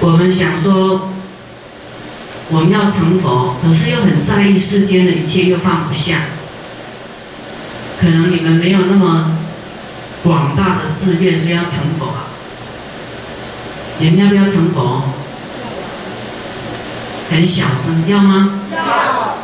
[0.00, 1.10] 我们想说，
[2.50, 6.20] 我们要成佛，可是又很在意世间的一切，又放不下。
[8.00, 9.38] 可能你们没有那么
[10.22, 12.28] 广大的志愿，是要成佛啊。
[13.98, 15.02] 你们要不要成佛？
[17.30, 18.60] 很小声，要吗？
[18.74, 19.36] 要。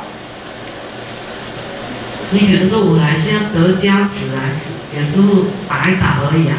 [2.30, 6.54] 你可能说我来是要得加持啊，是给师傅打一打而已啊，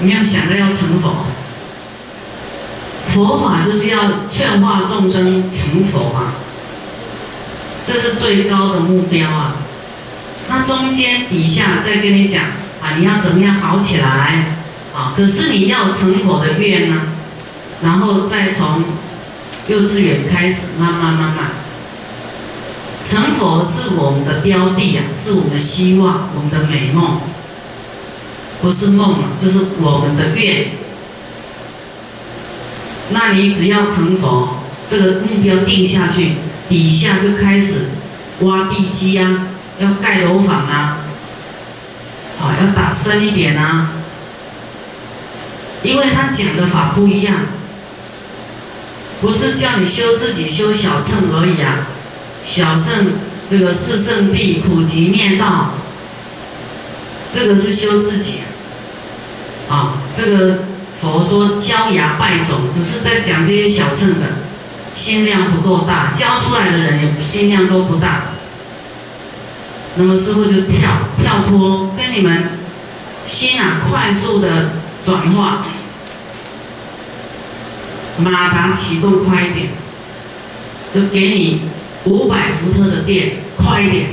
[0.00, 1.26] 没有想到要成佛。
[3.16, 6.34] 佛法就是要劝化众生成佛啊，
[7.86, 9.56] 这是最高的目标啊。
[10.50, 12.42] 那中间底下再跟你讲
[12.82, 14.58] 啊，你要怎么样好起来
[14.94, 15.14] 啊？
[15.16, 17.00] 可是你要成佛的愿呢，
[17.82, 18.84] 然后再从
[19.66, 21.46] 幼稚园开始，慢慢慢慢
[23.02, 27.22] 成佛是我们的标的啊，是我们的希望，我们的美梦，
[28.60, 30.66] 不是梦啊，就是我们的愿。
[33.10, 36.32] 那你只要成佛，这个目标定下去，
[36.68, 37.86] 底下就开始
[38.40, 39.46] 挖地基啊，
[39.78, 40.98] 要盖楼房啊，
[42.40, 43.92] 啊，要打深一点啊，
[45.84, 47.36] 因为他讲的法不一样，
[49.20, 51.86] 不是叫你修自己修小乘而已啊，
[52.44, 53.12] 小乘
[53.48, 55.74] 这个四圣地普及念道，
[57.32, 58.40] 这个是修自己
[59.70, 60.58] 啊，这个。
[61.00, 64.26] 佛说教芽败种，只是在讲这些小乘的，
[64.94, 68.22] 心量不够大，教出来的人也心量都不大。
[69.96, 72.50] 那么师傅就跳跳脱，跟你们
[73.26, 74.70] 心啊快速的
[75.04, 75.66] 转化，
[78.18, 79.68] 马达启动快一点，
[80.94, 81.62] 就给你
[82.04, 84.06] 五百伏特的电，快一点。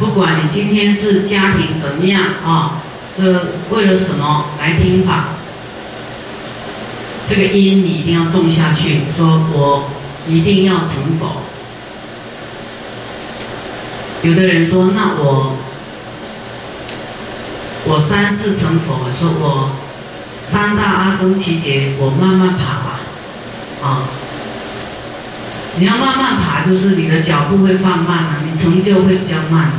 [0.00, 2.81] 不管你今天是家庭怎么样啊。
[3.18, 5.24] 呃，为了什么来听法？
[7.26, 9.00] 这个因你一定要种下去。
[9.16, 9.90] 说我
[10.26, 11.42] 一定要成佛。
[14.22, 15.56] 有的人说，那我
[17.84, 19.72] 我三世成佛，说我
[20.44, 23.00] 三大阿僧祇劫，我慢慢爬吧。
[23.82, 24.08] 啊，
[25.76, 29.72] 你要慢慢爬，就是你的脚步会放慢啊，你成就会比较慢。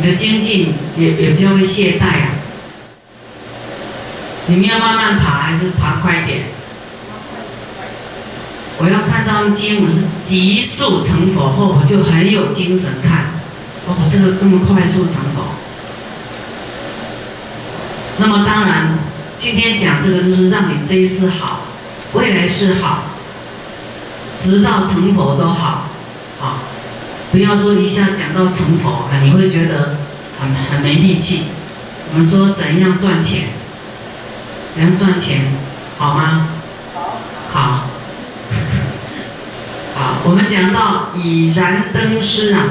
[0.00, 2.32] 你的精进也也比较会懈怠啊！
[4.46, 6.44] 你们要慢慢爬还是爬快一点？
[8.78, 13.26] 我要看到经文是急速成佛后，我就很有精神看。
[13.86, 15.44] 哦，这个这么快速成佛。
[18.16, 18.98] 那么当然，
[19.36, 21.60] 今天讲这个就是让你这一世好，
[22.14, 23.02] 未来是好，
[24.38, 25.89] 直到成佛都好，
[27.30, 29.98] 不要说一下讲到成佛啊，你会觉得
[30.40, 31.44] 很很没力气。
[32.12, 33.50] 我们说怎样赚钱？
[34.74, 35.42] 怎样赚钱？
[35.96, 36.48] 好吗？
[37.52, 37.86] 好。
[39.94, 40.16] 好。
[40.24, 42.64] 我们讲到以燃灯师啊，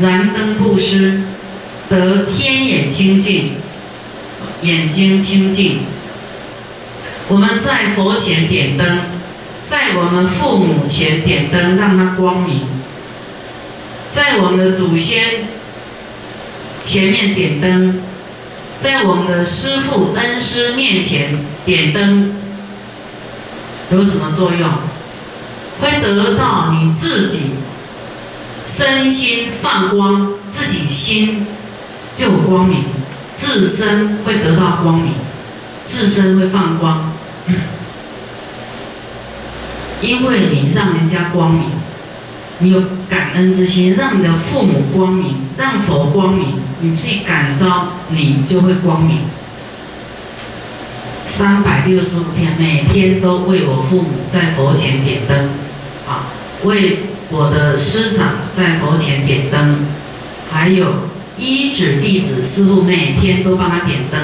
[0.00, 1.22] 燃灯布施，
[1.88, 3.52] 得天眼清净，
[4.62, 5.82] 眼睛清净。
[7.28, 9.02] 我们在佛前点灯，
[9.64, 12.81] 在我们父母前点灯，让它光明。
[14.12, 15.48] 在我们的祖先
[16.82, 18.02] 前面点灯，
[18.76, 22.34] 在我们的师父恩师面前点灯，
[23.90, 24.68] 有什么作用？
[25.80, 27.52] 会得到你自己
[28.66, 31.46] 身心放光，自己心
[32.14, 32.84] 就光明，
[33.34, 35.14] 自身会得到光明，
[35.86, 37.10] 自身会放光，
[40.02, 41.81] 因为你让人家光明。
[42.62, 42.80] 你有
[43.10, 49.18] 感恩之心，让你的父母光明，让佛光明，你自己感召，你就会光明。
[51.26, 55.48] 三百六十五天，每天都为我父母在佛前点灯，
[56.06, 56.30] 啊，
[56.62, 57.00] 为
[57.30, 59.78] 我的师长在佛前点灯，
[60.52, 64.20] 还有一指弟子师傅每天都帮他点灯。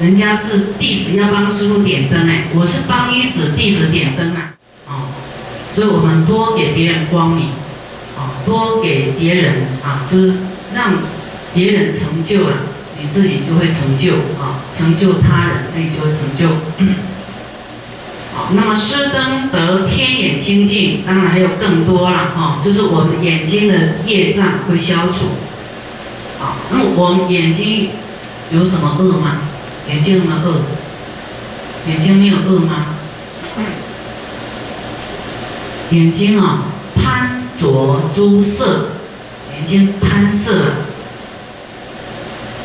[0.00, 4.54] 人家是弟子要帮师傅点灯，哎，我是帮一指弟子点灯啊，
[4.88, 4.92] 哦，
[5.68, 7.48] 所以我们多给别人光明。
[8.46, 10.34] 多给别人啊，就是
[10.74, 10.92] 让
[11.54, 12.56] 别人成就了，
[13.00, 16.48] 你自己就会成就啊，成就他人，自己就会成就。
[18.34, 25.26] 好，那么施灯得天眼清净，当然还有更多了哈，就是我们眼睛的业障会消除。
[26.40, 27.90] 好，那么我们眼睛
[28.50, 29.38] 有什么恶吗？
[29.88, 30.62] 眼睛有没有恶？
[31.88, 32.86] 眼睛没有恶吗？
[35.90, 36.64] 眼睛啊，
[37.56, 38.88] 着诸色，
[39.56, 40.72] 眼睛贪色，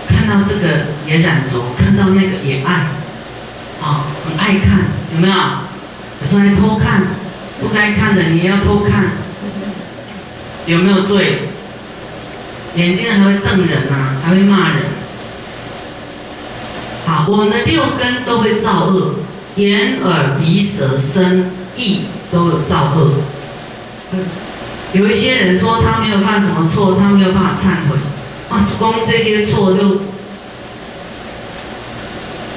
[0.08, 2.88] 看到这个也染着，看到那个也爱，
[3.82, 4.80] 啊，很爱看，
[5.14, 5.36] 有没有？
[6.22, 7.04] 有时候还偷看，
[7.62, 9.12] 不该看的你也要偷看，
[10.66, 11.44] 有没有罪？
[12.76, 14.78] 眼睛还会瞪人呐，还会骂人。
[17.06, 19.16] 好，我们的六根都会造恶，
[19.56, 22.02] 眼、耳、鼻、舌、身、意
[22.32, 23.14] 都有造恶。
[24.94, 27.96] 有一些人说他没有犯什么错，他没有办法忏悔，
[28.50, 30.02] 啊，光这些错就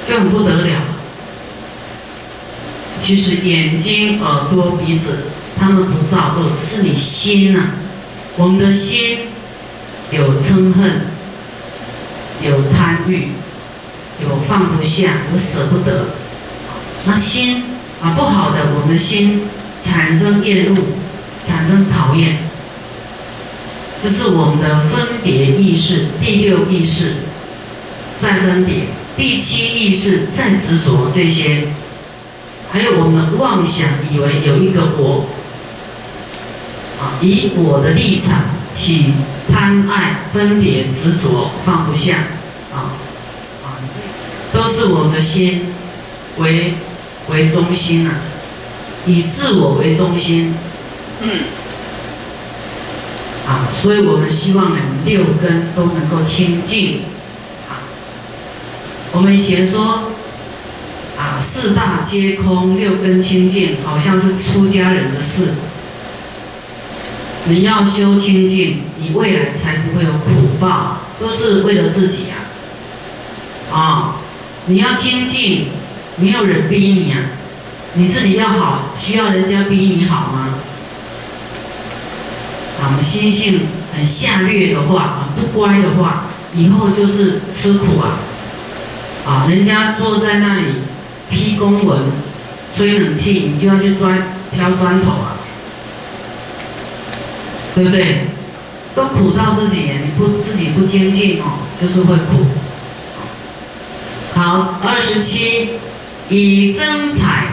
[0.07, 0.81] 就很不得了。
[2.99, 5.25] 其实眼睛、耳朵、鼻子，
[5.59, 7.71] 他们不造恶，是你心呐。
[8.35, 9.27] 我们的心
[10.09, 11.01] 有嗔恨，
[12.41, 13.27] 有贪欲，
[14.23, 16.05] 有放不下，有舍不得。
[17.05, 17.63] 那心
[18.01, 19.43] 啊不好的，我们心
[19.81, 20.81] 产生厌恶。
[21.45, 22.37] 产生讨厌，
[24.03, 27.15] 就是我们的分别意识，第六意识
[28.17, 28.87] 再分别，
[29.17, 31.67] 第七意识再执着这些，
[32.71, 35.25] 还有我们的妄想，以为有一个我，
[36.99, 39.13] 啊，以我的立场起
[39.51, 42.17] 贪爱、分别、执着、放不下，
[42.73, 42.95] 啊，
[43.63, 43.79] 啊，
[44.53, 45.67] 都是我们的心
[46.37, 46.73] 为
[47.29, 48.15] 为中心啊，
[49.05, 50.55] 以自我为中心。
[51.23, 51.29] 嗯，
[53.47, 57.03] 啊，所以我们希望呢，六根都能够清净。
[57.69, 57.87] 啊，
[59.13, 60.11] 我们以前说，
[61.17, 65.53] 啊，四大皆空，六根清净，好像是出家人的事。
[67.45, 72.35] 你要修清净，你未来才不会有苦报，都是为了自己啊。
[73.71, 74.15] 啊，
[74.65, 75.67] 你要清净，
[76.17, 77.19] 没有人逼你啊，
[77.93, 80.52] 你自己要好，需要人家逼你好吗？
[83.01, 83.61] 心性
[83.95, 86.25] 很下劣的话啊，不乖的话，
[86.55, 88.19] 以后就是吃苦啊！
[89.25, 90.65] 啊，人家坐在那里
[91.29, 91.99] 批公文、
[92.75, 95.37] 吹冷气，你就要去钻挑砖头啊，
[97.75, 98.27] 对不对？
[98.95, 102.45] 都苦到自己，你不自己不精进哦，就是会苦。
[104.35, 105.69] 好，二十七，
[106.29, 107.47] 以增彩。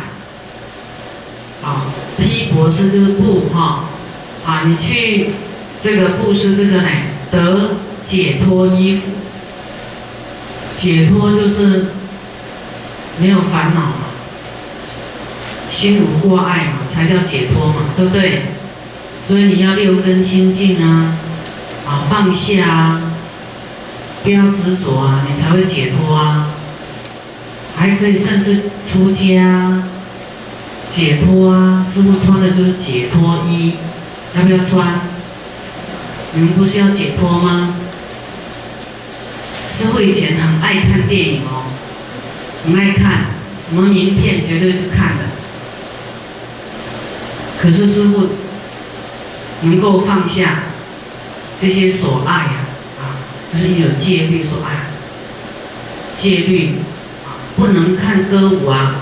[1.63, 1.87] 好，
[2.19, 3.85] 批博士就是布哈。
[4.45, 5.31] 啊，你去
[5.81, 6.89] 这个布施这个呢，
[7.31, 7.71] 得
[8.05, 9.11] 解脱衣服。
[10.77, 11.87] 解脱就是
[13.19, 13.95] 没有烦恼嘛，
[15.69, 18.45] 心无挂碍嘛，才叫解脱嘛，对不对？
[19.29, 21.19] 所以你要六根清净啊，
[21.87, 23.03] 啊放下啊，
[24.25, 26.55] 不要执着啊，你才会解脱啊。
[27.77, 29.83] 还可以甚至出家啊
[30.89, 33.75] 解脱啊，师傅穿的就是解脱衣。
[34.37, 35.01] 要不要穿？
[36.33, 37.75] 你们不是要解脱吗？
[39.67, 41.65] 师傅以前很爱看电影哦，
[42.65, 43.27] 很爱看，
[43.59, 45.25] 什么名片绝对去看的。
[47.61, 48.29] 可是师傅
[49.63, 50.61] 能够放下
[51.61, 52.53] 这些所爱呀，
[53.01, 53.19] 啊，
[53.53, 54.87] 就是有戒律所爱，
[56.15, 56.77] 戒律
[57.25, 58.97] 啊，不能看歌舞啊，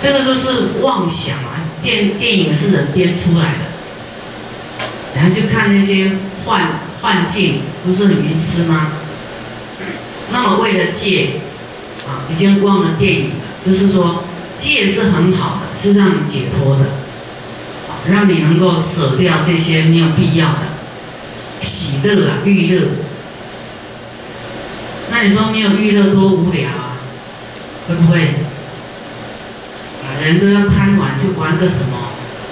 [0.00, 0.48] 这个就是
[0.82, 1.47] 妄想。
[1.88, 3.64] 电电影是人编出来的，
[5.16, 6.12] 然后就看那些
[6.44, 8.92] 幻幻境，不是鱼吃吗？
[10.30, 11.30] 那么为了戒，
[12.06, 13.36] 啊，已经忘了电影了。
[13.66, 14.24] 就是说，
[14.58, 16.84] 戒是很好的，是让你解脱的，
[18.10, 20.58] 让你能够舍掉这些没有必要的
[21.62, 22.82] 喜乐啊、欲乐。
[25.10, 26.98] 那你说没有欲乐多无聊啊？
[27.88, 28.34] 会不会？
[30.22, 31.96] 人都要贪玩，去玩个什么？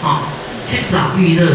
[0.03, 0.23] 啊，
[0.71, 1.47] 去找娱乐。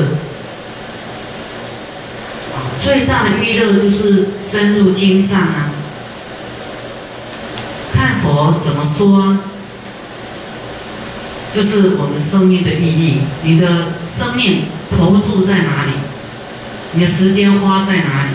[2.54, 5.72] 啊，最大的娱乐就是深入经藏啊，
[7.94, 9.38] 看佛怎么说，
[11.54, 13.22] 就是我们生命的意义。
[13.44, 14.64] 你的生命
[14.98, 15.92] 投注在哪里？
[16.94, 18.30] 你的时间花在哪里？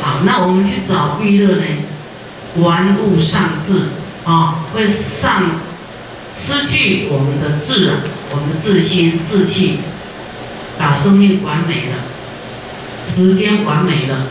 [0.00, 1.64] 好，那我们去找娱乐呢？
[2.58, 3.82] 玩物丧志。
[4.26, 5.60] 啊，会上
[6.36, 8.00] 失去我们的自然，
[8.32, 9.78] 我们的自心、自气，
[10.76, 11.98] 把生命完美了，
[13.06, 14.26] 时间完美了。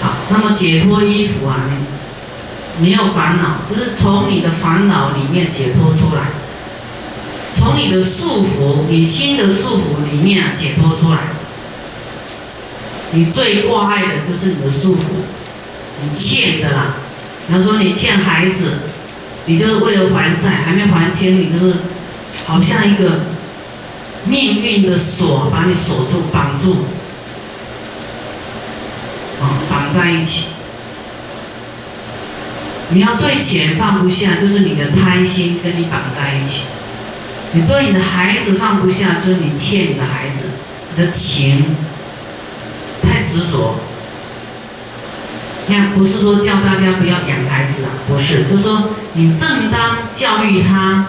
[0.00, 1.70] 好，那么解脱衣服啊，
[2.76, 6.32] 你没有烦恼，就是从你的烦恼里面解脱出来，
[7.54, 11.18] 从你的束缚、你心的束缚里面解脱出来。
[13.12, 15.02] 你最挂碍的就是你的束缚，
[16.02, 16.96] 你欠的啦。
[17.46, 18.78] 比方说你欠孩子，
[19.46, 21.74] 你就是为了还债，还没还清，你就是
[22.46, 23.20] 好像一个
[24.24, 26.86] 命运的锁，把你锁住、绑住，
[29.40, 30.46] 啊，绑在一起。
[32.90, 36.64] 你要对钱放不下，就是你的贪心跟你绑在一起；
[37.52, 40.48] 你对你的孩子放不下，就是你欠你的孩子，
[40.94, 41.64] 你的情
[43.02, 43.76] 太执着。
[45.68, 51.06] 那不是说叫大家不要养孩子啊，不是，就是说你正当教育他，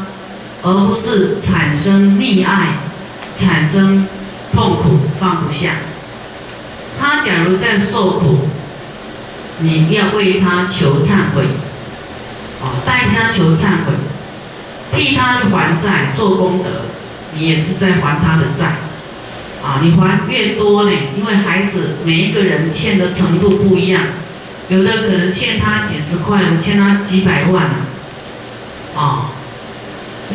[0.61, 2.77] 而不是产生溺爱，
[3.35, 4.07] 产生
[4.53, 5.71] 痛苦放不下。
[7.01, 8.47] 他假如在受苦，
[9.59, 11.45] 你要为他求忏悔，
[12.61, 13.93] 啊，代他求忏悔，
[14.93, 16.85] 替他去还债做功德，
[17.33, 18.77] 你也是在还他的债，
[19.63, 24.03] 啊，你还越多呢，因为孩子每一个人欠的程度不一样。
[24.69, 27.75] 有的可能欠他几十块，我欠他几百万呢，
[28.95, 29.29] 啊，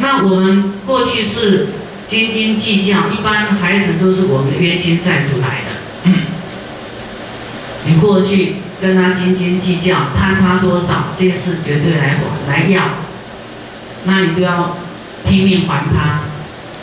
[0.01, 1.69] 那我们过去是
[2.07, 6.13] 斤斤计较，一般孩子都是我们的冤亲债主来的。
[7.87, 12.83] 你过去跟他斤斤计较，贪他多少，这事绝对来还来要，
[14.05, 14.77] 那你都要
[15.27, 16.21] 拼命还他，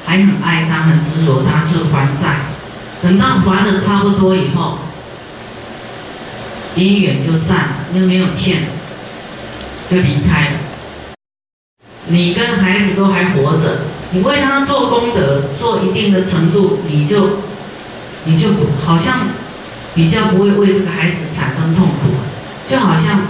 [0.04, 2.38] 还很爱他，很执着他，就是还债。
[3.04, 4.80] 等到还的差不多以后。
[6.76, 8.64] 姻缘就散了，因为没有欠，
[9.90, 10.52] 就离开了。
[12.08, 13.80] 你跟孩子都还活着，
[14.12, 17.40] 你为他做功德，做一定的程度，你就，
[18.26, 18.50] 你就
[18.86, 19.30] 好像
[19.96, 22.10] 比较不会为这个孩子产生痛苦，
[22.70, 23.22] 就好像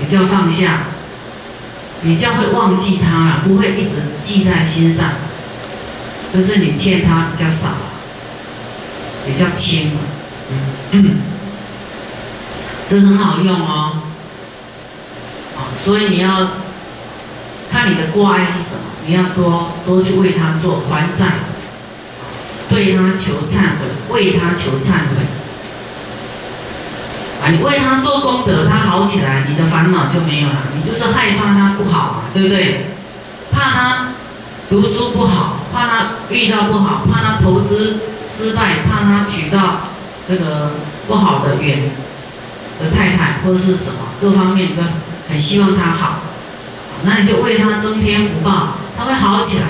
[0.00, 0.84] 比较放下，
[2.02, 5.10] 比较会忘记他了，不会一直记在心上。
[6.34, 7.68] 就是你欠他比较少，
[9.26, 9.92] 比较轻
[10.92, 11.35] 嗯。
[12.88, 13.98] 这很好用哦，
[15.56, 16.48] 啊，所以你要
[17.70, 21.26] 看你的挂碍是什么，你要多多去为他做还债，
[22.68, 25.26] 对他求忏悔，为他求忏悔，
[27.42, 30.56] 啊，你为他做功德，他好起来，你的烦恼就没有了。
[30.74, 32.86] 你就是害怕他不好嘛，对不对？
[33.50, 34.08] 怕他
[34.70, 39.80] 读书不好，怕他遇到不好，怕他投资失败，怕他娶到
[40.28, 40.70] 这个
[41.08, 41.90] 不好的缘。
[42.80, 44.82] 的太太或是什么各方面都
[45.28, 46.20] 很希望他好，
[47.04, 49.66] 那你就为他增添福报，他会好起来，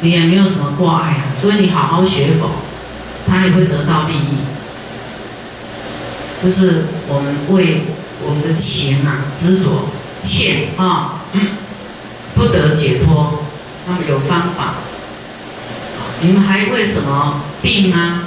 [0.00, 1.24] 你也没有什么挂碍啊。
[1.40, 2.50] 所以你好好学佛，
[3.28, 4.38] 他也会得到利益。
[6.42, 7.82] 就是我们为
[8.24, 9.88] 我们的情啊执着
[10.22, 11.22] 欠啊，
[12.34, 13.44] 不得解脱，
[13.86, 14.74] 那么有方法。
[16.20, 18.24] 你们还为什么病啊？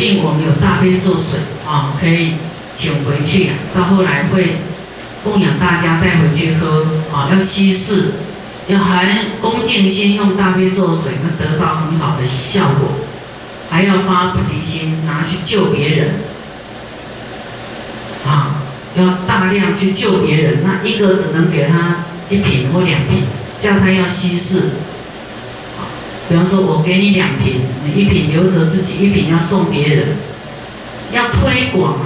[0.00, 2.36] 并我们有大悲咒水啊，可以
[2.74, 4.56] 请回去，到后来会
[5.22, 8.12] 供养大家带回去喝啊，要稀释，
[8.66, 9.06] 要含
[9.42, 12.92] 恭敬心用大悲咒水，能得到很好的效果，
[13.68, 16.14] 还要发菩提心拿去救别人
[18.26, 18.62] 啊，
[18.96, 23.24] 要大量去救别人，那一个只能给他一瓶或两瓶，
[23.60, 24.62] 叫他要稀释。
[26.30, 30.16] 比方说，我给你两瓶，你一瓶留着自己，一瓶要送别人，
[31.12, 31.96] 要推广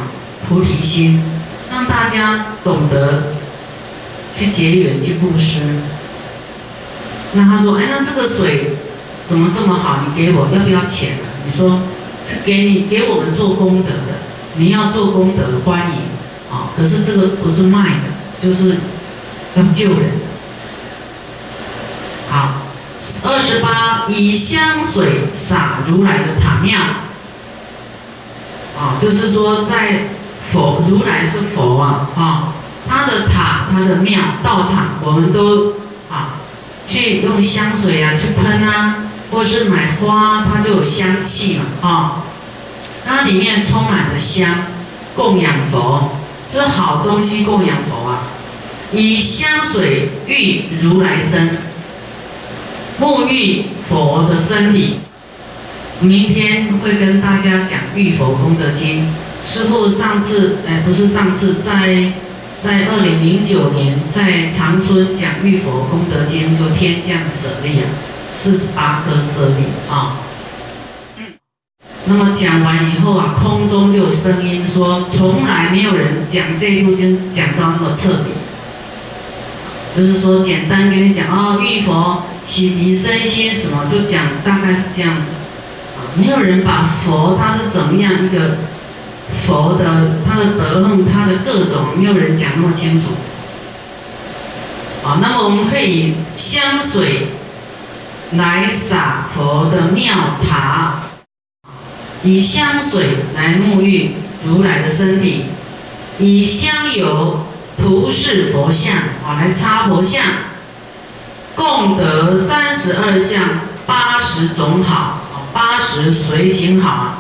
[0.49, 1.23] 菩提心，
[1.71, 3.35] 让大家懂得
[4.35, 5.61] 去结缘、去布施。
[7.35, 8.76] 那他说：“哎，那这个水
[9.28, 9.99] 怎么这么好？
[10.07, 11.83] 你给我要不要钱？”你说
[12.26, 14.23] ：“是给你给我们做功德的，
[14.57, 15.97] 你要做功德，欢迎
[16.50, 16.73] 啊！
[16.75, 18.09] 可是这个不是卖的，
[18.43, 18.76] 就是
[19.54, 20.24] 要救人。”
[23.25, 26.80] 二十八，以香水洒如来的塔庙，
[28.78, 30.08] 啊，就是说在
[30.50, 32.54] 佛如来是佛啊，啊，
[32.88, 35.75] 他的塔、他的庙、道场，我们都
[36.11, 36.40] 啊
[36.88, 38.96] 去用香水啊去喷啊，
[39.30, 42.23] 或是买花，它就有香气嘛，啊，
[43.06, 44.49] 那里面充满了香，
[45.14, 46.12] 供养佛，
[46.50, 48.23] 就是好东西供养佛啊，
[48.92, 51.58] 以香水浴如来身。
[53.00, 54.98] 沐浴佛的身体，
[56.00, 59.02] 明天会跟大家讲《浴佛功德经》。
[59.44, 62.12] 师傅上次，哎，不是上次，在
[62.60, 67.84] 在二零零九年在长春讲《浴佛功德经》，就天降舍利啊，
[68.36, 70.18] 四十八颗舍利啊。
[71.18, 71.24] 嗯。
[72.04, 78.30] 那么讲完以后啊，空中就有声音说，从来没有人讲这部经讲到那么彻底。
[79.96, 82.22] 就是说，简单跟你讲啊，玉佛。
[82.46, 85.32] 洗涤身心什么，就讲大概是这样子，
[85.96, 88.58] 啊，没有人把佛他是怎么样一个
[89.46, 93.06] 佛的他的德行，他的各种，没有人讲那么清楚，
[95.02, 97.28] 啊，那么我们可以香水
[98.32, 100.14] 来洒佛的庙
[100.46, 101.04] 塔，
[102.22, 104.10] 以香水来沐浴
[104.46, 105.44] 如来的身体，
[106.18, 107.40] 以香油
[107.76, 110.23] 涂饰佛像啊，来擦佛像，
[111.54, 113.43] 共得三十二相
[113.87, 115.21] 八十种好，
[115.52, 117.19] 八十随行好啊。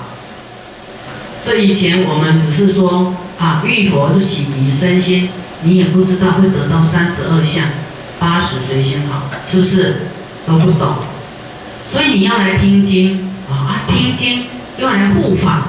[1.44, 5.28] 这以前我们只是说啊，玉佛就洗涤身心，
[5.62, 7.64] 你也不知道会得到三十二相
[8.18, 10.06] 八十随行好，是不是
[10.46, 10.94] 都不懂？
[11.90, 14.46] 所以你要来听经啊，听经
[14.78, 15.64] 又来护法，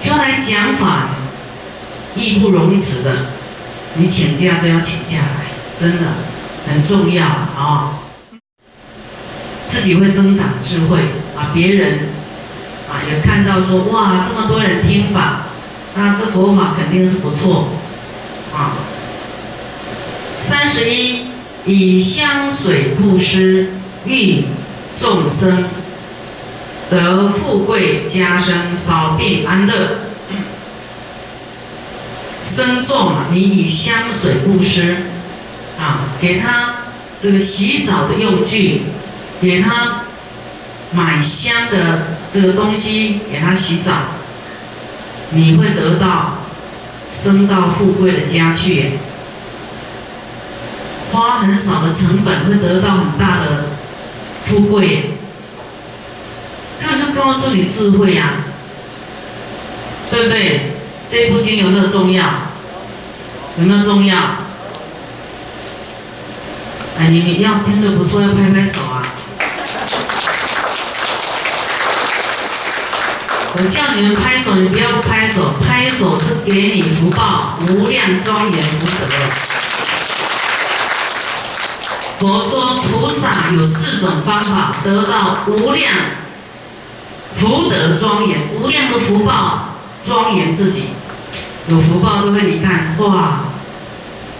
[0.00, 1.08] 就要来讲法。
[2.16, 3.26] 义不容辞的，
[3.94, 5.46] 你请假都要请假来，
[5.78, 6.06] 真的
[6.66, 8.00] 很重要啊！
[9.66, 10.98] 自己会增长智慧
[11.36, 11.98] 啊，别人
[12.88, 15.46] 啊也看到说哇，这么多人听法，
[15.94, 17.70] 那这佛法肯定是不错
[18.54, 18.78] 啊。
[20.40, 21.26] 三十一，
[21.64, 23.70] 以香水布施，
[24.04, 24.44] 欲
[25.00, 25.64] 众生
[26.90, 30.03] 得富贵加生，少病安乐。
[32.54, 34.94] 身重啊，你以香水布施，
[35.76, 36.76] 啊，给他
[37.20, 38.82] 这个洗澡的用具，
[39.42, 40.02] 给他
[40.92, 43.92] 买香的这个东西，给他洗澡，
[45.30, 46.38] 你会得到
[47.12, 48.90] 升到富贵的家去，
[51.10, 53.64] 花很少的成本会得到很大的
[54.44, 55.10] 富贵，
[56.78, 58.44] 这是告诉你智慧呀，
[60.12, 60.70] 对不对？
[61.08, 62.24] 这部经有没有重要？
[63.58, 64.16] 有没有重要？
[66.98, 69.02] 哎，你们要听的不错，要拍拍手啊！
[73.56, 79.06] 我叫你们拍手，你不要拍手，拍手是给你福报，无量庄严福德。
[82.18, 85.92] 佛说菩萨有四种方法得到无量
[87.36, 89.68] 福德庄严，无量的福报。
[90.06, 90.88] 庄严自己，
[91.68, 93.44] 有福报都会你看哇，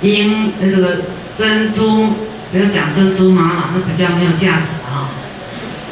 [0.02, 0.98] 因那个
[1.36, 2.08] 珍珠，
[2.52, 5.08] 不要讲珍珠玛瑙，那比较没有价值啊。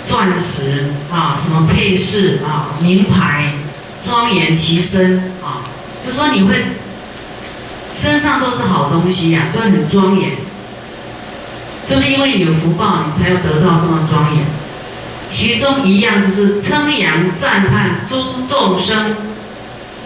[0.05, 3.55] 钻石啊，什么配饰啊，名牌，
[4.05, 5.65] 庄严其身啊，
[6.05, 6.55] 就说你会
[7.95, 10.33] 身上都是好东西呀，就很庄严。
[11.87, 14.45] 就是因为你有福报，你才要得到这么庄严。
[15.29, 19.17] 其中一样就是称扬赞叹诸众生。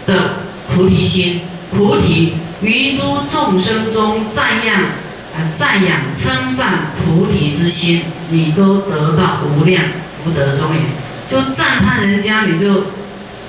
[0.05, 1.41] 的菩提心，
[1.75, 9.83] 菩提于诸众生中赞扬啊，赞扬称赞菩提之心，你都得到无量
[10.23, 10.83] 福德庄严。
[11.29, 12.85] 就赞叹人家，你就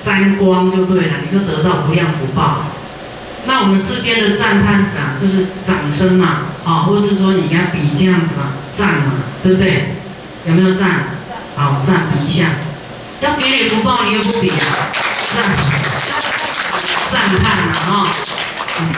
[0.01, 2.65] 沾光就对了，你就得到无量福报。
[3.47, 9.95] 那我们世间的赞叹是啊，就是掌声嘛，啊，或是说你跟他比这样子嘛，赞嘛，对不对？
[10.47, 11.05] 有没有赞？
[11.57, 12.47] 好，赞比一下。
[13.21, 14.91] 要给你福报，你又不比啊？
[15.35, 16.48] 赞。
[17.11, 18.07] 赞叹了哈，
[18.81, 18.93] 嗯，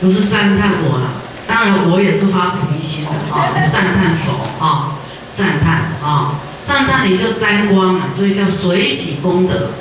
[0.00, 1.06] 不是赞叹我了，
[1.46, 4.32] 当然我也是发菩提心的啊，赞叹佛。
[4.64, 4.96] 啊，
[5.32, 9.72] 赞叹啊，赞叹你就沾光了，所以叫水洗功德，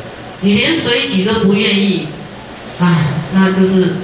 [0.42, 2.08] 你连水洗都不愿意，
[2.80, 3.98] 哎，那就是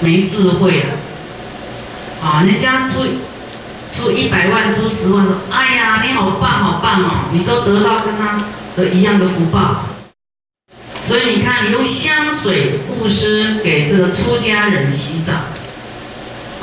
[0.00, 0.94] 没智慧了，
[2.22, 3.04] 啊，人家出
[3.94, 8.38] 出一百万出十万说，哎呀，你好棒好棒哦，你都得到跟他
[8.76, 9.83] 的一样的福报。
[11.04, 15.34] 所以你看，你用香水布施给这个出家人洗澡，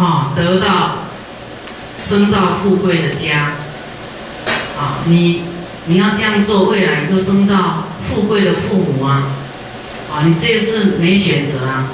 [0.04, 1.06] 啊，得到
[2.04, 3.54] 升到富贵的家，
[4.76, 5.44] 啊，你
[5.86, 9.28] 你要这样做，未来你就升到富贵的父母啊，
[10.12, 11.90] 啊，你这是没选择啊，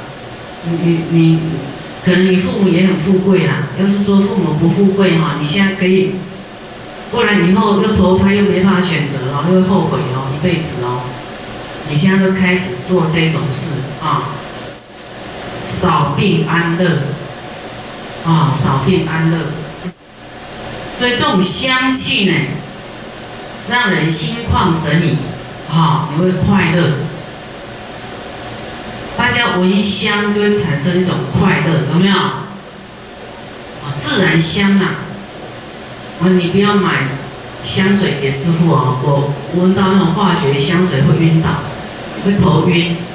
[0.64, 1.40] 你你你，
[2.06, 3.68] 可能你父母也很富贵啦。
[3.78, 6.12] 要是说父母不富贵哈，你现在可以，
[7.12, 11.02] 不然以后又投胎又没办法选择了，又后悔哦，一辈子哦。
[11.90, 13.72] 你现在都开始做这种事
[14.02, 14.24] 啊，
[15.70, 17.00] 少病安乐
[18.26, 19.38] 啊，少病安乐。
[21.00, 22.34] 所以这种香气呢，
[23.70, 25.18] 让人心旷神怡
[25.72, 26.94] 啊，你会快乐。
[29.16, 32.16] 大家闻香就会产生一种快乐，有没有？
[32.16, 34.96] 啊，自然香啊！
[36.22, 37.08] 啊，你不要买
[37.64, 41.50] 香水给师傅哦，我闻到那种化学香水会晕倒。
[42.24, 43.07] 会头晕。